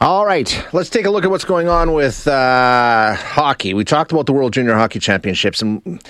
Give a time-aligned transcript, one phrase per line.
[0.00, 3.74] All right, let's take a look at what's going on with uh, hockey.
[3.74, 6.02] We talked about the World Junior Hockey Championships, and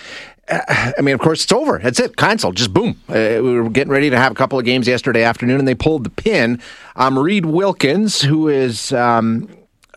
[0.48, 1.78] uh, I mean, of course, it's over.
[1.78, 2.16] That's it.
[2.16, 2.56] Canceled.
[2.56, 3.00] Just boom.
[3.08, 5.74] Uh, we were getting ready to have a couple of games yesterday afternoon, and they
[5.74, 6.60] pulled the pin.
[6.96, 9.48] Um, Reid Wilkins, who is um,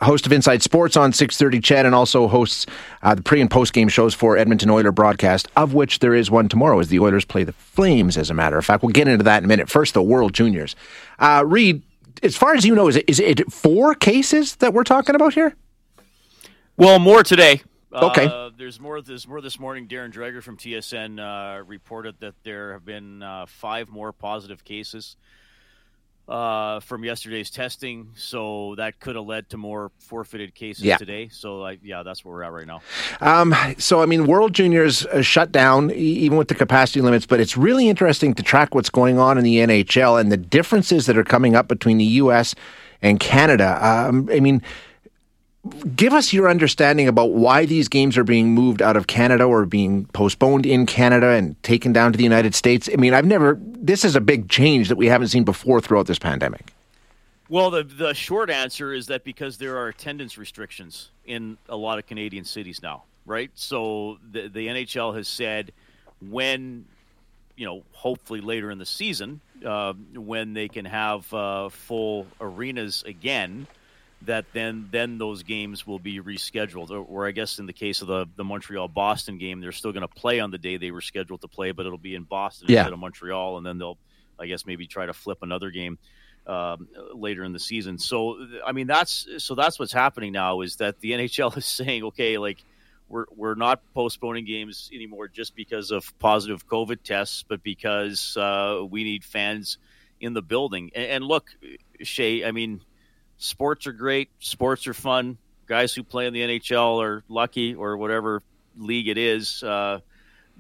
[0.01, 2.65] host of Inside Sports on 6:30 Ched, and also hosts
[3.03, 6.29] uh, the pre and post game shows for Edmonton Oiler broadcast, of which there is
[6.29, 8.17] one tomorrow as the Oilers play the Flames.
[8.17, 9.69] As a matter of fact, we'll get into that in a minute.
[9.69, 10.75] First, the World Juniors.
[11.19, 11.81] Uh, Reid,
[12.23, 15.33] as far as you know, is it, is it four cases that we're talking about
[15.33, 15.55] here?
[16.77, 17.61] Well, more today.
[17.93, 18.25] Okay.
[18.25, 19.01] Uh, there's more.
[19.01, 19.87] There's more this morning.
[19.87, 25.17] Darren Dreger from TSN uh, reported that there have been uh, five more positive cases
[26.27, 28.09] uh, from yesterday's testing.
[28.15, 30.97] So that could have led to more forfeited cases Yeah.
[30.97, 31.29] today.
[31.29, 32.81] So, I, yeah, that's where we're at right now.
[33.19, 37.39] Um, so, I mean, World Juniors uh, shut down even with the capacity limits, but
[37.39, 41.17] it's really interesting to track what's going on in the NHL and the differences that
[41.17, 42.55] are coming up between the U.S.
[43.01, 43.77] and Canada.
[43.85, 44.61] Um, I mean,
[45.95, 49.65] give us your understanding about why these games are being moved out of Canada or
[49.65, 52.89] being postponed in Canada and taken down to the United States.
[52.91, 56.07] I mean, I've never, this is a big change that we haven't seen before throughout
[56.07, 56.73] this pandemic.
[57.49, 61.99] Well, the the short answer is that because there are attendance restrictions in a lot
[61.99, 63.51] of Canadian cities now, right?
[63.55, 65.73] So the the NHL has said
[66.21, 66.85] when
[67.57, 73.03] you know, hopefully later in the season, uh, when they can have uh, full arenas
[73.05, 73.67] again,
[74.25, 76.91] that then then those games will be rescheduled.
[76.91, 79.91] Or, or I guess in the case of the the Montreal Boston game, they're still
[79.91, 82.23] going to play on the day they were scheduled to play, but it'll be in
[82.23, 82.79] Boston Yeah.
[82.79, 83.97] instead of Montreal, and then they'll,
[84.39, 85.97] I guess, maybe try to flip another game
[86.47, 87.97] um, later in the season.
[87.97, 92.03] So I mean that's so that's what's happening now is that the NHL is saying
[92.05, 92.63] okay like
[93.09, 98.81] we're we're not postponing games anymore just because of positive COVID tests, but because uh,
[98.89, 99.77] we need fans
[100.21, 100.91] in the building.
[100.95, 101.49] And, and look,
[102.01, 102.81] Shay, I mean
[103.41, 105.37] sports are great, sports are fun.
[105.65, 108.43] Guys who play in the NHL are lucky or whatever
[108.77, 109.99] league it is, uh,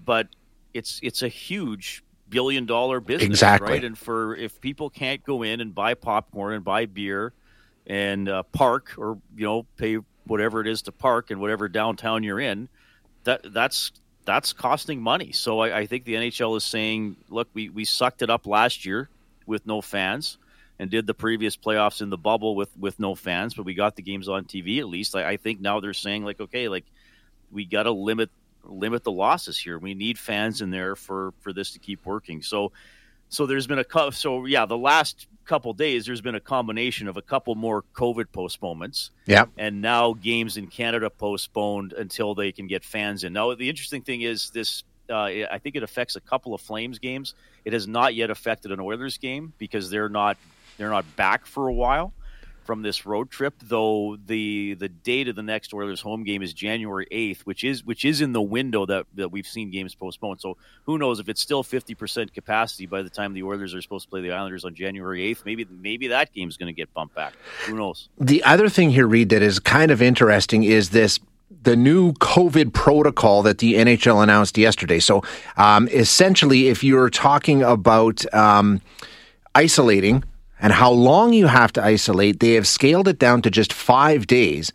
[0.03, 0.27] but
[0.73, 3.71] it's it's a huge billion dollar business, Exactly.
[3.71, 3.83] right?
[3.83, 7.33] And for if people can't go in and buy popcorn and buy beer
[7.87, 12.23] and uh, park or you know pay whatever it is to park in whatever downtown
[12.23, 12.69] you're in,
[13.25, 13.91] that that's
[14.23, 15.31] that's costing money.
[15.33, 18.85] So I, I think the NHL is saying, look, we we sucked it up last
[18.85, 19.09] year
[19.45, 20.37] with no fans
[20.81, 23.95] and did the previous playoffs in the bubble with with no fans, but we got
[23.95, 25.15] the games on TV at least.
[25.15, 26.85] I, I think now they're saying like, okay, like
[27.51, 28.31] we got to limit
[28.65, 29.77] limit the losses here.
[29.77, 32.41] We need fans in there for for this to keep working.
[32.41, 32.71] So
[33.29, 37.07] so there's been a cou- so yeah, the last couple days there's been a combination
[37.07, 39.45] of a couple more COVID postponements Yeah.
[39.57, 43.33] and now games in Canada postponed until they can get fans in.
[43.33, 44.83] Now, the interesting thing is this.
[45.09, 47.33] Uh, I think it affects a couple of Flames games.
[47.65, 50.37] It has not yet affected an Oilers game because they're not
[50.77, 52.13] they're not back for a while
[52.63, 53.53] from this road trip.
[53.61, 57.83] Though the the date of the next Oilers home game is January eighth, which is
[57.83, 60.41] which is in the window that that we've seen games postponed.
[60.41, 63.81] So who knows if it's still fifty percent capacity by the time the Oilers are
[63.81, 65.43] supposed to play the Islanders on January eighth?
[65.45, 67.33] Maybe maybe that game's going to get bumped back.
[67.65, 68.09] Who knows?
[68.19, 71.19] The other thing here, Reid, that is kind of interesting is this
[71.63, 74.99] the new COVID protocol that the NHL announced yesterday.
[74.99, 75.21] So,
[75.57, 78.81] um, essentially, if you're talking about um,
[79.53, 80.23] isolating
[80.61, 84.27] and how long you have to isolate, they have scaled it down to just five
[84.27, 84.71] days.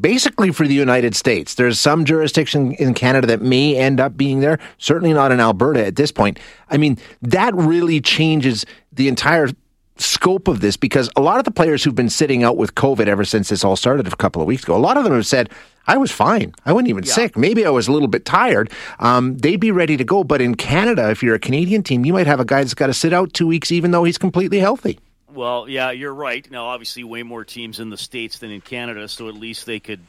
[0.00, 4.38] Basically, for the United States, there's some jurisdiction in Canada that may end up being
[4.38, 4.60] there.
[4.78, 6.38] Certainly not in Alberta at this point.
[6.68, 9.48] I mean, that really changes the entire
[9.96, 13.06] scope of this because a lot of the players who've been sitting out with COVID
[13.06, 15.26] ever since this all started a couple of weeks ago, a lot of them have
[15.26, 15.50] said,
[15.86, 16.54] I was fine.
[16.64, 17.36] I wasn't even sick.
[17.36, 18.70] Maybe I was a little bit tired.
[19.00, 20.22] Um, they'd be ready to go.
[20.22, 22.86] But in Canada, if you're a Canadian team, you might have a guy that's got
[22.86, 25.00] to sit out two weeks even though he's completely healthy.
[25.32, 26.48] Well, yeah, you're right.
[26.50, 29.80] Now, obviously, way more teams in the states than in Canada, so at least they
[29.80, 30.00] could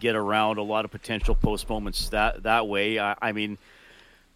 [0.00, 2.98] get around a lot of potential postponements that that way.
[2.98, 3.58] I, I mean,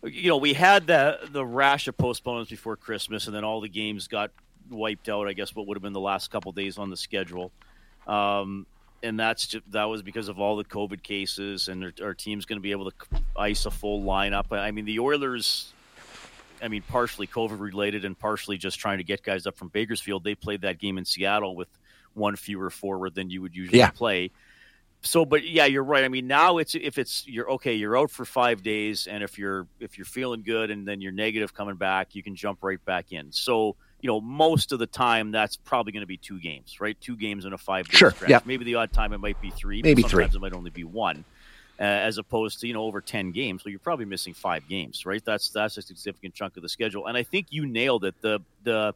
[0.02, 3.68] you know, we had the the rash of postponements before Christmas, and then all the
[3.68, 4.30] games got
[4.70, 5.28] wiped out.
[5.28, 7.50] I guess what would have been the last couple days on the schedule,
[8.06, 8.66] um,
[9.02, 12.44] and that's just, that was because of all the COVID cases, and our, our team's
[12.44, 12.96] going to be able to
[13.36, 14.52] ice a full lineup.
[14.52, 15.72] I mean, the Oilers.
[16.62, 20.24] I mean, partially COVID related and partially just trying to get guys up from Bakersfield.
[20.24, 21.68] They played that game in Seattle with
[22.14, 23.90] one fewer forward than you would usually Yeah.
[23.90, 24.30] play.
[25.02, 26.02] So, but yeah, you're right.
[26.02, 29.38] I mean, now it's if it's you're okay, you're out for five days, and if
[29.38, 32.84] you're if you're feeling good, and then you're negative coming back, you can jump right
[32.84, 33.30] back in.
[33.30, 37.00] So, you know, most of the time, that's probably going to be two games, right?
[37.00, 38.28] Two games in a five day Sure, stretch.
[38.30, 38.40] yeah.
[38.44, 39.82] Maybe the odd time it might be three.
[39.82, 40.10] Maybe three.
[40.10, 41.24] sometimes it might only be one.
[41.80, 45.06] Uh, as opposed to you know over 10 games so you're probably missing five games
[45.06, 45.24] right?
[45.24, 47.06] That's that's a significant chunk of the schedule.
[47.06, 48.16] And i think you nailed it.
[48.20, 48.94] The the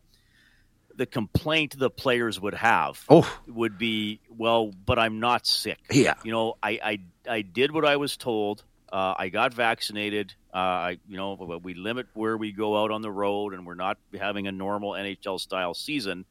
[0.97, 5.79] the complaint the players would have Oh, would be well but i'm not sick.
[5.91, 6.15] Yeah.
[6.25, 6.99] you know i i,
[7.39, 8.65] I did what i was told.
[8.93, 10.35] Uh, i got vaccinated.
[10.53, 10.57] Uh,
[10.91, 13.97] i you know we limit where we go out on the road and we're not
[14.19, 16.25] having a normal nhl style season.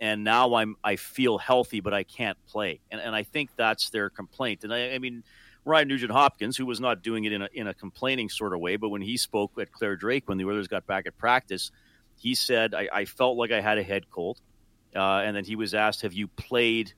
[0.00, 2.78] And now i'm i feel healthy but i can't play.
[2.92, 4.62] And, and i think that's their complaint.
[4.64, 5.24] And i, I mean
[5.64, 8.60] Ryan Nugent Hopkins, who was not doing it in a, in a complaining sort of
[8.60, 11.70] way, but when he spoke at Claire Drake when the Oilers got back at practice,
[12.16, 14.40] he said, I, I felt like I had a head cold.
[14.94, 16.94] Uh, and then he was asked, Have you played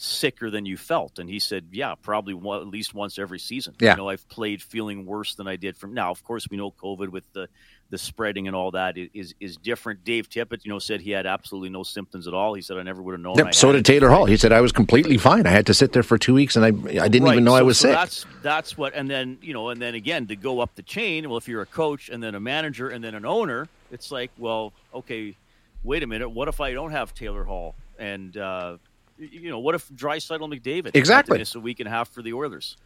[0.00, 1.18] sicker than you felt?
[1.18, 3.74] And he said, Yeah, probably one, at least once every season.
[3.80, 3.92] Yeah.
[3.92, 6.10] You know, I've played feeling worse than I did from now.
[6.10, 7.48] Of course, we know COVID with the,
[7.90, 10.04] the spreading and all that is, is, different.
[10.04, 12.54] Dave Tippett, you know, said he had absolutely no symptoms at all.
[12.54, 13.36] He said, I never would have known.
[13.36, 13.54] Yep.
[13.54, 14.24] So did it." Taylor Hall.
[14.24, 15.46] He said I was completely fine.
[15.46, 17.32] I had to sit there for two weeks, and I I didn't Right.
[17.32, 17.96] even know I was so sick.
[17.96, 21.28] That's that's what, and then you know, and then again to go up the chain.
[21.28, 24.30] Well, if you're a coach and then a manager and then an owner, it's like,
[24.38, 25.36] well, okay,
[25.82, 26.30] wait a minute.
[26.30, 28.76] What if I don't have Taylor Hall and uh,
[29.20, 31.38] you know, what if Draisaitl McDavid Exactly.
[31.38, 32.76] miss a week and a half for the Oilers?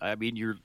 [0.00, 0.56] I mean, you're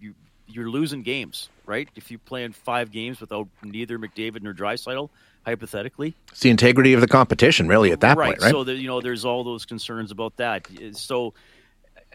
[0.00, 0.14] you
[0.46, 1.88] you're losing games, right?
[1.96, 5.08] If you play in five games without neither McDavid nor Draisaitl,
[5.44, 8.28] hypothetically, It's the integrity of the competition, really, at that right.
[8.28, 8.50] point, right?
[8.50, 10.66] So that you know, there's all those concerns about that.
[10.92, 11.34] So,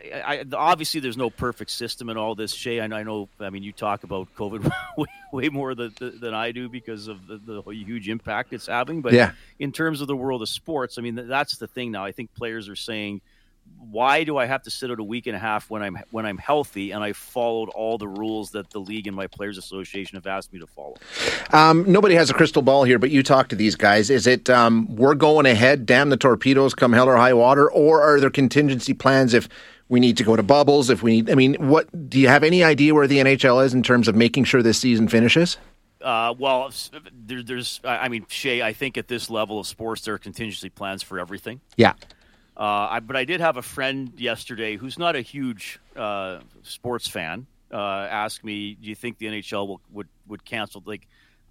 [0.03, 2.53] I, I, obviously, there's no perfect system in all this.
[2.53, 3.29] Shay, I, know- I know.
[3.39, 7.27] I mean, you talk about COVID way, way more than, than I do because of
[7.27, 9.01] the, the huge impact it's having.
[9.01, 9.31] But Yeah.
[9.59, 12.03] in terms of the world of sports, I mean, that's the thing now.
[12.05, 13.21] I think players are saying.
[13.91, 16.25] Why do I have to sit out a week and a half when I'm when
[16.25, 20.15] I'm healthy and I followed all the rules that the league and my players association
[20.15, 20.95] have asked me to follow?
[21.53, 24.09] Um, nobody has a crystal ball here, but you talk to these guys.
[24.09, 28.01] Is it um, we're going ahead, damn the torpedoes, come hell or high water, or
[28.01, 29.47] are there contingency plans if
[29.89, 30.89] we need to go to bubbles?
[30.89, 33.73] If we need, I mean, what do you have any idea where the NHL is
[33.73, 35.57] in terms of making sure this season finishes?
[36.01, 36.71] Uh, well,
[37.11, 40.69] there, there's, I mean, Shay, I think at this level of sports, there are contingency
[40.69, 41.59] plans for everything.
[41.75, 41.93] Yeah,
[42.55, 47.07] Uh, I, but I did have a friend yesterday who's not a huge uh, sports
[47.09, 47.77] fan uh,
[48.09, 51.07] ask me, "Do you think the NHL will, would would cancel?" Like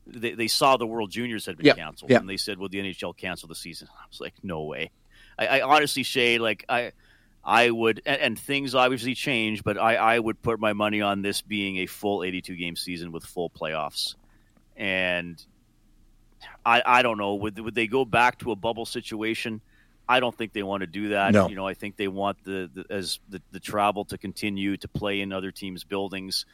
[0.07, 2.21] they, they saw the World Juniors had been Yep, canceled, yep.
[2.21, 4.91] and they said, "Will the NHL cancel the season?" I was like, "No way."
[5.39, 6.93] I, I honestly, Shay, like I.
[7.49, 11.23] I would, and, and things obviously change, but I, I would put my money on
[11.23, 14.17] this being a full 82 game season with full playoffs.
[14.77, 15.43] And
[16.67, 17.37] I, I don't know.
[17.37, 19.63] Would, would they go back to a bubble situation?
[20.07, 21.33] I don't think they want to do that.
[21.33, 21.49] No.
[21.49, 24.89] You know, I think they want the, the as the, the travel to continue to
[24.89, 26.45] play in other teams' buildings.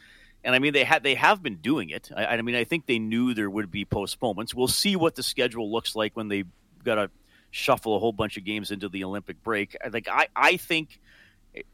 [0.45, 2.11] And I mean, they had they have been doing it.
[2.17, 4.55] I, I mean, I think they knew there would be postponements.
[4.55, 6.45] We'll see what the schedule looks like when they
[6.85, 7.11] got to
[7.55, 9.77] shuffle a whole bunch of games into the Olympic break.
[9.93, 11.01] Like I, I think,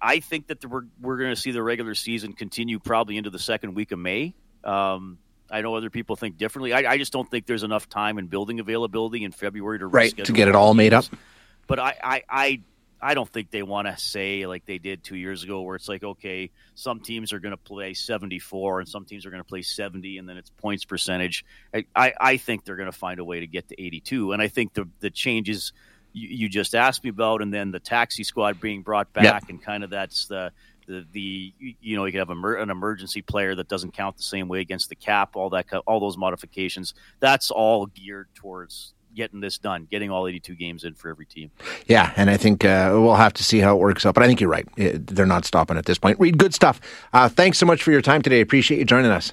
[0.00, 3.30] I think that the, we're we're going to see the regular season continue probably into
[3.30, 4.34] the second week of May.
[4.62, 5.16] Um,
[5.50, 6.74] I know other people think differently.
[6.74, 10.14] I, I just don't think there's enough time and building availability in February to right.
[10.24, 11.06] To get it all made up.
[11.66, 12.60] But I, I, I,
[13.02, 15.88] I don't think they want to say like they did two years ago, where it's
[15.88, 19.48] like, okay, some teams are going to play 74 and some teams are going to
[19.48, 21.44] play 70, and then it's points percentage.
[21.74, 24.42] I, I, I think they're going to find a way to get to 82, and
[24.42, 25.72] I think the the changes
[26.12, 29.42] you, you just asked me about, and then the taxi squad being brought back, Yep.
[29.48, 30.52] and kind of that's the.
[30.86, 34.48] The, the you know you could have an emergency player that doesn't count the same
[34.48, 39.58] way against the cap all that all those modifications that's all geared towards getting this
[39.58, 41.50] done getting all 82 games in for every team
[41.86, 44.14] Yeah, and I think uh, we'll have to see how it works out.
[44.14, 44.66] But I think you're right.
[44.76, 46.18] They're not stopping at this point.
[46.20, 46.80] Reid, good stuff.
[47.12, 48.40] Uh, thanks so much for your time today.
[48.40, 49.32] Appreciate you joining us.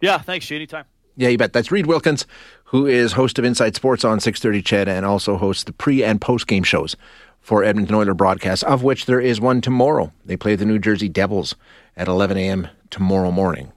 [0.00, 0.84] Yeah, thanks, Anytime.
[1.16, 1.52] Yeah, you bet.
[1.52, 2.26] That's Reid Wilkins,
[2.64, 6.20] who is host of Inside Sports on 630 Ched and also hosts the pre and
[6.20, 6.96] post game shows
[7.40, 10.12] for Edmonton Oiler broadcasts, of which there is one tomorrow.
[10.24, 11.54] They play the New Jersey Devils
[11.96, 12.68] at 11 a.m.
[12.90, 13.68] tomorrow morning.